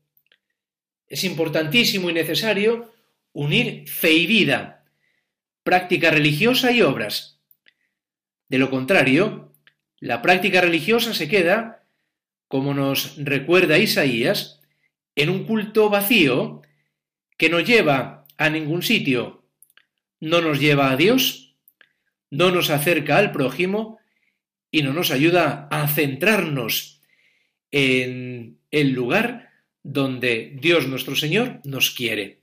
Es 1.07 1.24
importantísimo 1.24 2.11
y 2.11 2.12
necesario 2.12 2.92
unir 3.33 3.88
fe 3.88 4.12
y 4.12 4.26
vida, 4.26 4.77
práctica 5.68 6.11
religiosa 6.11 6.72
y 6.72 6.81
obras. 6.81 7.42
De 8.48 8.57
lo 8.57 8.70
contrario, 8.70 9.52
la 10.00 10.22
práctica 10.22 10.62
religiosa 10.62 11.12
se 11.12 11.28
queda, 11.28 11.85
como 12.48 12.72
nos 12.72 13.22
recuerda 13.22 13.76
Isaías, 13.76 14.62
en 15.14 15.28
un 15.28 15.44
culto 15.44 15.90
vacío 15.90 16.62
que 17.37 17.50
no 17.50 17.61
lleva 17.61 18.24
a 18.38 18.48
ningún 18.48 18.81
sitio, 18.83 19.44
no 20.20 20.40
nos 20.40 20.59
lleva 20.59 20.90
a 20.90 20.96
Dios, 20.96 21.54
no 22.31 22.50
nos 22.50 22.70
acerca 22.70 23.18
al 23.18 23.31
prójimo 23.31 23.98
y 24.70 24.83
no 24.83 24.94
nos 24.94 25.11
ayuda 25.11 25.68
a 25.70 25.87
centrarnos 25.87 27.02
en 27.70 28.59
el 28.70 28.92
lugar 28.92 29.50
donde 29.83 30.57
Dios 30.59 30.88
nuestro 30.88 31.14
Señor 31.14 31.61
nos 31.64 31.90
quiere. 31.90 32.40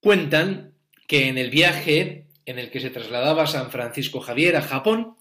Cuentan 0.00 0.70
que 1.10 1.26
en 1.26 1.38
el 1.38 1.50
viaje 1.50 2.28
en 2.46 2.60
el 2.60 2.70
que 2.70 2.78
se 2.78 2.88
trasladaba 2.88 3.48
San 3.48 3.72
Francisco 3.72 4.20
Javier 4.20 4.54
a 4.54 4.62
Japón, 4.62 5.16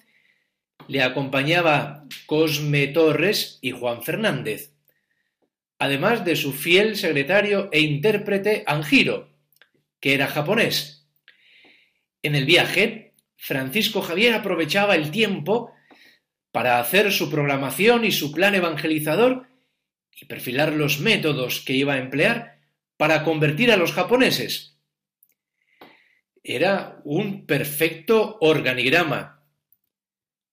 le 0.87 1.01
acompañaba 1.01 2.05
Cosme 2.27 2.85
Torres 2.85 3.57
y 3.63 3.71
Juan 3.71 4.03
Fernández, 4.03 4.75
además 5.79 6.23
de 6.25 6.35
su 6.35 6.53
fiel 6.53 6.95
secretario 6.95 7.69
e 7.71 7.79
intérprete 7.79 8.63
Anjiro, 8.67 9.33
que 9.99 10.13
era 10.13 10.27
japonés. 10.27 11.07
En 12.21 12.35
el 12.35 12.45
viaje 12.45 13.15
Francisco 13.35 14.03
Javier 14.03 14.35
aprovechaba 14.35 14.93
el 14.93 15.09
tiempo 15.09 15.73
para 16.51 16.79
hacer 16.79 17.11
su 17.11 17.31
programación 17.31 18.05
y 18.05 18.11
su 18.11 18.31
plan 18.31 18.53
evangelizador 18.53 19.47
y 20.21 20.25
perfilar 20.25 20.71
los 20.71 20.99
métodos 20.99 21.61
que 21.61 21.73
iba 21.73 21.93
a 21.93 21.97
emplear 21.97 22.59
para 22.95 23.23
convertir 23.23 23.71
a 23.71 23.75
los 23.75 23.91
japoneses. 23.91 24.78
Era 26.51 26.99
un 27.03 27.45
perfecto 27.45 28.39
organigrama. 28.41 29.45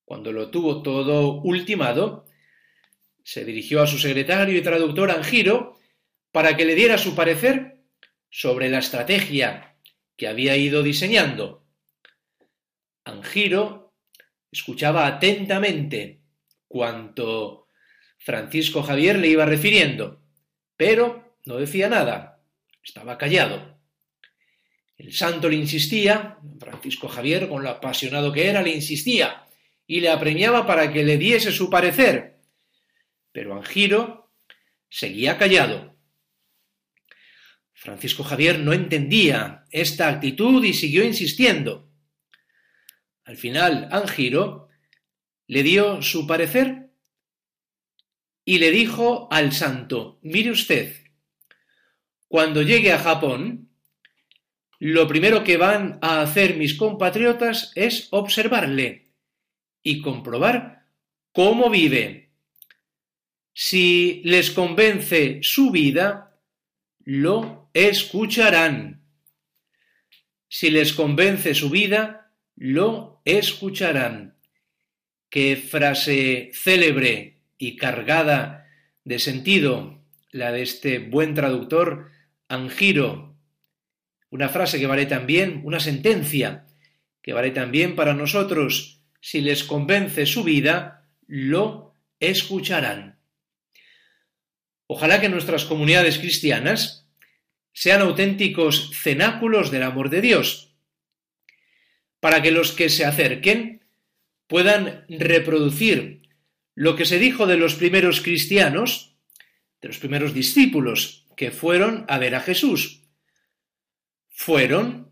Cuando 0.05 0.31
lo 0.31 0.51
tuvo 0.51 0.83
todo 0.83 1.41
ultimado, 1.41 2.27
se 3.25 3.47
dirigió 3.47 3.81
a 3.81 3.87
su 3.87 3.97
secretario 3.97 4.59
y 4.59 4.63
traductor 4.63 5.11
Anjiro 5.11 5.79
para 6.33 6.55
que 6.55 6.67
le 6.67 6.75
diera 6.75 6.99
su 6.99 7.15
parecer 7.15 7.81
sobre 8.29 8.69
la 8.69 8.81
estrategia 8.81 9.79
que 10.19 10.29
había 10.29 10.55
ido 10.59 10.83
diseñando. 10.83 11.65
Angiro 13.05 13.95
escuchaba 14.53 15.07
atentamente 15.07 16.21
cuanto 16.69 17.69
Francisco 18.19 18.83
Javier 18.83 19.19
le 19.19 19.29
iba 19.29 19.47
refiriendo, 19.47 20.21
pero 20.77 21.39
no 21.47 21.57
decía 21.57 21.89
nada, 21.89 22.43
estaba 22.83 23.17
callado. 23.17 23.81
El 24.97 25.13
santo 25.13 25.49
le 25.49 25.57
insistía, 25.57 26.39
Francisco 26.59 27.09
Javier, 27.09 27.49
con 27.49 27.63
lo 27.63 27.71
apasionado 27.71 28.33
que 28.33 28.49
era, 28.49 28.63
le 28.63 28.75
insistía 28.75 29.47
y 29.87 30.01
le 30.01 30.09
apremiaba 30.09 30.67
para 30.67 30.93
que 30.93 31.05
le 31.05 31.19
diese 31.19 31.53
su 31.53 31.69
parecer, 31.71 32.41
pero 33.31 33.55
Angiro 33.55 34.33
seguía 34.89 35.37
callado. 35.37 35.97
Francisco 37.75 38.25
Javier 38.25 38.59
no 38.59 38.73
entendía 38.73 39.67
esta 39.71 40.09
actitud 40.09 40.65
y 40.65 40.73
siguió 40.73 41.05
insistiendo. 41.05 41.91
Al 43.25 43.37
final, 43.37 43.89
Angiro 43.93 44.69
le 45.47 45.63
dio 45.63 46.01
su 46.01 46.27
parecer 46.27 46.91
y 48.45 48.59
le 48.59 48.71
dijo 48.71 49.29
al 49.31 49.53
santo, 49.53 50.19
mire 50.23 50.51
usted, 50.51 50.97
cuando 52.29 52.63
llegue 52.63 52.93
a 52.93 52.99
Japón, 52.99 53.66
lo 54.79 55.09
primero 55.09 55.43
que 55.45 55.57
van 55.57 55.99
a 56.03 56.21
hacer 56.21 56.57
mis 56.57 56.75
compatriotas 56.75 57.73
es 57.75 58.09
observarle 58.11 59.07
y 59.83 60.03
comprobar 60.03 60.87
cómo 61.33 61.71
vive. 61.71 62.31
Si 63.53 64.21
les 64.25 64.51
convence 64.51 65.41
su 65.43 65.71
vida, 65.71 66.39
lo 67.05 67.71
escucharán. 67.73 69.03
Si 70.49 70.71
les 70.71 70.93
convence 70.93 71.55
su 71.55 71.71
vida, 71.71 72.33
lo 72.57 73.23
escucharán. 73.25 74.37
Qué 75.31 75.57
frase 75.57 76.51
célebre 76.53 77.43
y 77.59 77.77
cargada 77.77 78.67
de 79.05 79.19
sentido 79.19 80.03
la 80.31 80.53
de 80.53 80.63
este 80.63 80.99
buen 80.99 81.35
traductor 81.35 82.11
Angiro. 82.49 83.36
Una 84.31 84.49
frase 84.49 84.79
que 84.79 84.87
vale 84.87 85.07
también, 85.07 85.61
una 85.65 85.81
sentencia 85.81 86.67
que 87.23 87.33
vale 87.33 87.51
también 87.51 87.97
para 87.97 88.15
nosotros. 88.15 89.01
Si 89.21 89.41
les 89.41 89.65
convence 89.65 90.27
su 90.27 90.45
vida, 90.45 91.09
lo 91.27 91.95
escucharán. 92.21 93.19
Ojalá 94.87 95.21
que 95.21 95.29
nuestras 95.29 95.65
comunidades 95.65 96.19
cristianas 96.19 97.09
sean 97.73 98.01
auténticos 98.01 98.91
cenáculos 98.95 99.71
del 99.71 99.83
amor 99.83 100.09
de 100.09 100.21
Dios, 100.21 100.75
para 102.21 102.41
que 102.41 102.51
los 102.51 102.73
que 102.73 102.89
se 102.89 103.05
acerquen 103.05 103.85
puedan 104.47 105.05
reproducir 105.09 106.23
lo 106.75 106.95
que 106.95 107.05
se 107.05 107.19
dijo 107.19 107.47
de 107.47 107.57
los 107.57 107.75
primeros 107.75 108.21
cristianos, 108.21 109.17
de 109.81 109.89
los 109.89 109.99
primeros 109.99 110.35
discípulos 110.35 111.27
que 111.37 111.51
fueron 111.51 112.05
a 112.09 112.19
ver 112.19 112.35
a 112.35 112.41
Jesús. 112.41 113.03
Fueron, 114.39 115.11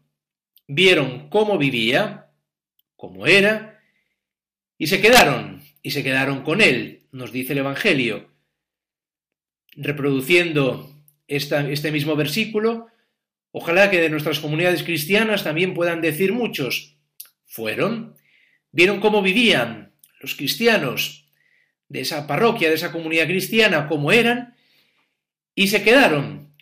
vieron 0.68 1.30
cómo 1.30 1.56
vivía, 1.56 2.30
cómo 2.94 3.26
era, 3.26 3.80
y 4.76 4.86
se 4.86 5.00
quedaron, 5.00 5.62
y 5.82 5.92
se 5.92 6.04
quedaron 6.04 6.42
con 6.42 6.60
él, 6.60 7.06
nos 7.10 7.32
dice 7.32 7.54
el 7.54 7.60
Evangelio. 7.60 8.30
Reproduciendo 9.76 10.94
este 11.26 11.90
mismo 11.90 12.16
versículo, 12.16 12.88
ojalá 13.50 13.90
que 13.90 14.02
de 14.02 14.10
nuestras 14.10 14.40
comunidades 14.40 14.82
cristianas 14.82 15.42
también 15.42 15.72
puedan 15.72 16.02
decir 16.02 16.34
muchos, 16.34 16.98
fueron, 17.46 18.16
vieron 18.72 19.00
cómo 19.00 19.22
vivían 19.22 19.94
los 20.20 20.34
cristianos 20.34 21.32
de 21.88 22.02
esa 22.02 22.26
parroquia, 22.26 22.68
de 22.68 22.74
esa 22.74 22.92
comunidad 22.92 23.26
cristiana, 23.26 23.88
cómo 23.88 24.12
eran, 24.12 24.54
y 25.54 25.68
se 25.68 25.82
quedaron, 25.82 26.54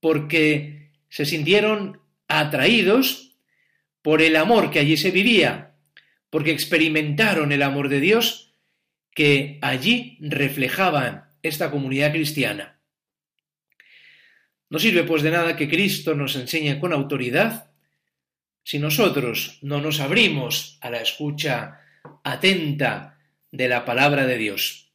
porque 0.00 0.92
se 1.08 1.24
sintieron 1.24 1.99
atraídos 2.30 3.36
por 4.02 4.22
el 4.22 4.36
amor 4.36 4.70
que 4.70 4.78
allí 4.78 4.96
se 4.96 5.10
vivía, 5.10 5.74
porque 6.30 6.52
experimentaron 6.52 7.52
el 7.52 7.62
amor 7.62 7.88
de 7.88 8.00
Dios 8.00 8.54
que 9.12 9.58
allí 9.60 10.16
reflejaba 10.20 11.34
esta 11.42 11.70
comunidad 11.70 12.12
cristiana. 12.12 12.80
No 14.70 14.78
sirve 14.78 15.02
pues 15.02 15.22
de 15.22 15.32
nada 15.32 15.56
que 15.56 15.68
Cristo 15.68 16.14
nos 16.14 16.36
enseñe 16.36 16.78
con 16.78 16.92
autoridad 16.92 17.72
si 18.62 18.78
nosotros 18.78 19.58
no 19.62 19.80
nos 19.80 19.98
abrimos 19.98 20.78
a 20.80 20.90
la 20.90 21.00
escucha 21.00 21.80
atenta 22.22 23.18
de 23.50 23.68
la 23.68 23.84
palabra 23.84 24.26
de 24.26 24.38
Dios. 24.38 24.92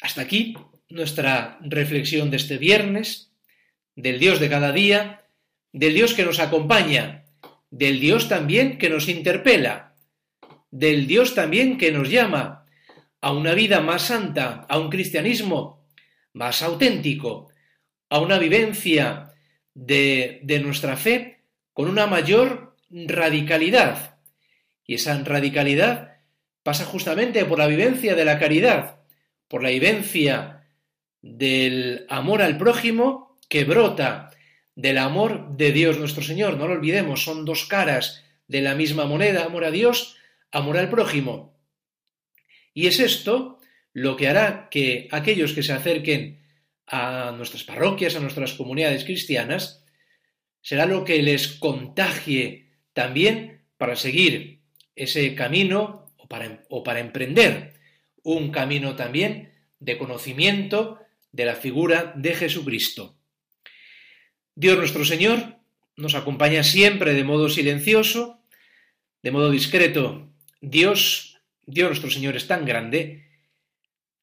Hasta 0.00 0.22
aquí 0.22 0.56
nuestra 0.88 1.58
reflexión 1.60 2.30
de 2.30 2.38
este 2.38 2.56
viernes, 2.56 3.32
del 3.96 4.18
Dios 4.18 4.40
de 4.40 4.48
cada 4.48 4.72
día, 4.72 5.23
del 5.74 5.92
Dios 5.92 6.14
que 6.14 6.24
nos 6.24 6.38
acompaña, 6.38 7.24
del 7.68 7.98
Dios 7.98 8.28
también 8.28 8.78
que 8.78 8.88
nos 8.88 9.08
interpela, 9.08 9.96
del 10.70 11.08
Dios 11.08 11.34
también 11.34 11.78
que 11.78 11.90
nos 11.90 12.08
llama 12.08 12.64
a 13.20 13.32
una 13.32 13.54
vida 13.54 13.80
más 13.80 14.02
santa, 14.02 14.66
a 14.68 14.78
un 14.78 14.88
cristianismo 14.88 15.84
más 16.32 16.62
auténtico, 16.62 17.50
a 18.08 18.20
una 18.20 18.38
vivencia 18.38 19.32
de, 19.74 20.40
nuestra 20.62 20.96
fe 20.96 21.42
con 21.72 21.88
una 21.88 22.06
mayor 22.06 22.76
radicalidad. 22.90 24.20
Y 24.86 24.94
esa 24.94 25.20
radicalidad 25.24 26.18
pasa 26.62 26.84
justamente 26.84 27.44
por 27.46 27.58
la 27.58 27.66
vivencia 27.66 28.14
de 28.14 28.24
la 28.24 28.38
caridad, 28.38 29.00
por 29.48 29.60
la 29.60 29.70
vivencia 29.70 30.68
del 31.20 32.06
amor 32.08 32.42
al 32.42 32.58
prójimo 32.58 33.36
que 33.48 33.64
brota 33.64 34.30
del 34.74 34.98
amor 34.98 35.56
de 35.56 35.72
Dios 35.72 35.98
nuestro 35.98 36.22
Señor. 36.22 36.56
No 36.56 36.66
lo 36.66 36.74
olvidemos, 36.74 37.24
son 37.24 37.44
dos 37.44 37.64
caras 37.64 38.24
de 38.48 38.60
la 38.60 38.74
misma 38.74 39.06
moneda, 39.06 39.44
amor 39.44 39.64
a 39.64 39.70
Dios, 39.70 40.16
amor 40.50 40.78
al 40.78 40.90
prójimo. 40.90 41.56
Y 42.72 42.86
es 42.86 43.00
esto 43.00 43.60
lo 43.92 44.16
que 44.16 44.28
hará 44.28 44.68
que 44.70 45.08
aquellos 45.12 45.52
que 45.52 45.62
se 45.62 45.72
acerquen 45.72 46.40
a 46.86 47.32
nuestras 47.36 47.64
parroquias, 47.64 48.16
a 48.16 48.20
nuestras 48.20 48.54
comunidades 48.54 49.04
cristianas, 49.04 49.84
será 50.60 50.86
lo 50.86 51.04
que 51.04 51.22
les 51.22 51.48
contagie 51.48 52.68
también 52.92 53.62
para 53.76 53.96
seguir 53.96 54.60
ese 54.96 55.34
camino 55.34 56.06
o 56.16 56.28
para, 56.28 56.64
o 56.68 56.82
para 56.82 57.00
emprender 57.00 57.74
un 58.22 58.50
camino 58.50 58.96
también 58.96 59.52
de 59.78 59.98
conocimiento 59.98 60.98
de 61.32 61.44
la 61.44 61.54
figura 61.54 62.12
de 62.16 62.34
Jesucristo. 62.34 63.16
Dios 64.54 64.78
nuestro 64.78 65.04
Señor 65.04 65.56
nos 65.96 66.14
acompaña 66.14 66.62
siempre 66.62 67.14
de 67.14 67.24
modo 67.24 67.48
silencioso, 67.48 68.40
de 69.22 69.30
modo 69.30 69.50
discreto. 69.50 70.30
Dios, 70.60 71.38
Dios 71.66 71.88
nuestro 71.88 72.10
Señor 72.10 72.36
es 72.36 72.46
tan 72.46 72.64
grande 72.64 73.26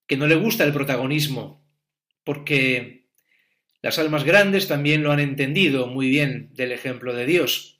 que 0.08 0.18
no 0.18 0.28
le 0.28 0.36
gusta 0.36 0.64
el 0.64 0.74
protagonismo, 0.74 1.66
porque 2.24 3.08
las 3.82 3.98
almas 4.00 4.24
grandes 4.24 4.68
también 4.68 5.04
lo 5.04 5.12
han 5.12 5.20
entendido 5.20 5.88
muy 5.88 6.10
bien 6.10 6.50
del 6.54 6.72
ejemplo 6.72 7.14
de 7.14 7.26
Dios. 7.26 7.80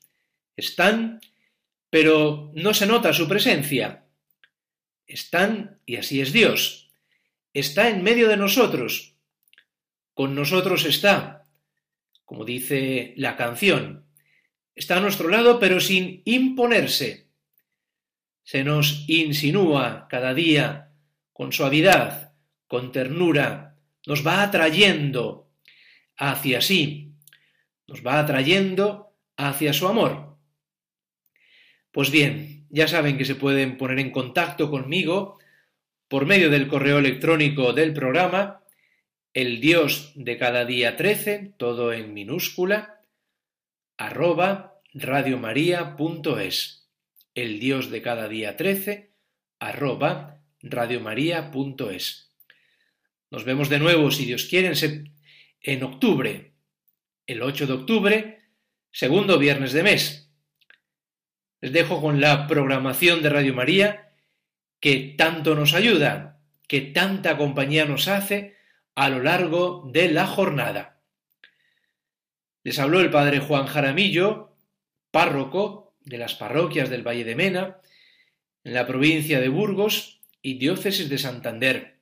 Están, 0.58 1.22
pero 1.90 2.52
no 2.56 2.74
se 2.74 2.88
nota 2.88 3.14
su 3.14 3.28
presencia. 3.28 4.06
Están, 5.08 5.80
y 5.86 5.98
así 5.98 6.22
es 6.22 6.34
Dios. 6.34 6.90
Está 7.54 7.90
en 7.90 8.04
medio 8.04 8.28
de 8.30 8.38
nosotros, 8.38 9.16
con 10.14 10.36
nosotros 10.36 10.86
está, 10.86 11.41
como 12.32 12.46
dice 12.46 13.14
la 13.18 13.36
canción, 13.36 14.06
está 14.74 14.96
a 14.96 15.02
nuestro 15.02 15.28
lado 15.28 15.60
pero 15.60 15.82
sin 15.82 16.22
imponerse. 16.24 17.28
Se 18.42 18.64
nos 18.64 19.04
insinúa 19.10 20.08
cada 20.10 20.34
día 20.34 20.94
con 21.34 21.52
suavidad, 21.52 22.34
con 22.68 22.94
ternura, 22.94 23.76
nos 24.08 24.26
va 24.26 24.44
atrayendo 24.44 25.52
hacia 26.16 26.62
sí, 26.62 27.16
nos 27.86 28.02
va 28.02 28.18
atrayendo 28.22 29.14
hacia 29.36 29.74
su 29.74 29.90
amor. 29.90 30.38
Pues 31.92 32.12
bien, 32.12 32.66
ya 32.70 32.88
saben 32.88 33.18
que 33.18 33.26
se 33.26 33.36
pueden 33.36 33.76
poner 33.76 34.00
en 34.00 34.10
contacto 34.10 34.72
conmigo 34.72 35.38
por 36.08 36.26
medio 36.26 36.50
del 36.50 36.70
correo 36.70 36.98
electrónico 37.00 37.74
del 37.74 37.92
programa 37.92 38.61
el 39.34 39.62
Dios 39.62 40.12
de 40.16 40.38
cada 40.38 40.66
día 40.66 40.98
13, 40.98 41.54
todo 41.58 41.94
en 41.94 42.14
minúscula, 42.14 43.02
arroba 43.98 44.82
radiomaria.es. 44.94 46.90
El 47.34 47.60
Dios 47.60 47.90
de 47.90 48.02
cada 48.02 48.28
día 48.28 48.58
13, 48.58 49.14
arroba 49.60 50.42
radiomaria.es. 50.62 52.34
Nos 53.30 53.46
vemos 53.46 53.70
de 53.70 53.80
nuevo, 53.80 54.12
si 54.12 54.26
Dios 54.26 54.46
quiere, 54.46 54.74
en 55.62 55.84
octubre, 55.84 56.54
el 57.26 57.42
8 57.42 57.68
de 57.68 57.74
octubre, 57.74 58.42
segundo 58.92 59.40
viernes 59.40 59.72
de 59.72 59.84
mes. 59.84 60.34
Les 61.62 61.72
dejo 61.72 62.02
con 62.02 62.20
la 62.20 62.48
programación 62.48 63.22
de 63.22 63.30
Radio 63.30 63.54
María 63.54 64.14
que 64.82 65.16
tanto 65.18 65.56
nos 65.56 65.74
ayuda, 65.74 66.42
que 66.68 66.82
tanta 66.82 67.38
compañía 67.38 67.86
nos 67.86 68.10
hace 68.10 68.58
a 68.96 69.10
lo 69.10 69.22
largo 69.22 69.90
de 69.92 70.12
la 70.12 70.28
jornada. 70.28 71.02
Les 72.64 72.78
habló 72.80 73.00
el 73.00 73.10
padre 73.10 73.40
Juan 73.40 73.66
Jaramillo, 73.66 74.56
párroco 75.10 75.96
de 76.02 76.18
las 76.18 76.36
parroquias 76.36 76.90
del 76.90 77.06
Valle 77.06 77.24
de 77.24 77.36
Mena, 77.36 77.78
en 78.64 78.74
la 78.74 78.86
provincia 78.86 79.40
de 79.40 79.50
Burgos 79.50 80.22
y 80.42 80.58
diócesis 80.58 81.10
de 81.10 81.18
Santander. 81.18 82.00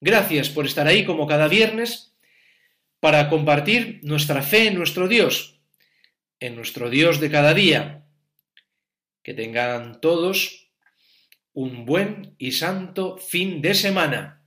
Gracias 0.00 0.48
por 0.48 0.66
estar 0.66 0.86
ahí 0.86 1.04
como 1.04 1.26
cada 1.26 1.46
viernes 1.46 2.16
para 2.98 3.28
compartir 3.28 4.00
nuestra 4.02 4.42
fe 4.42 4.68
en 4.68 4.74
nuestro 4.74 5.08
Dios, 5.08 5.60
en 6.40 6.56
nuestro 6.56 6.90
Dios 6.90 7.20
de 7.20 7.30
cada 7.30 7.54
día. 7.54 8.04
Que 9.22 9.34
tengan 9.34 10.00
todos 10.00 10.70
un 11.52 11.84
buen 11.84 12.34
y 12.38 12.52
santo 12.52 13.16
fin 13.18 13.62
de 13.62 13.74
semana. 13.74 14.41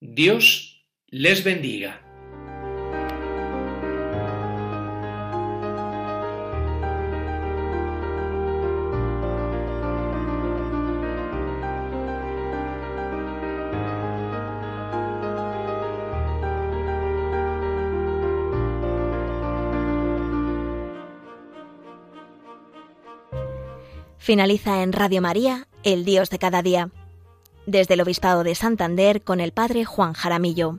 Dios 0.00 0.86
les 1.06 1.42
bendiga. 1.42 2.02
Finaliza 24.18 24.82
en 24.82 24.92
Radio 24.92 25.22
María, 25.22 25.68
El 25.84 26.04
Dios 26.04 26.28
de 26.28 26.38
cada 26.38 26.60
día 26.60 26.90
desde 27.66 27.94
el 27.94 28.00
Obispado 28.00 28.44
de 28.44 28.54
Santander 28.54 29.22
con 29.22 29.40
el 29.40 29.50
Padre 29.50 29.84
Juan 29.84 30.12
Jaramillo. 30.12 30.78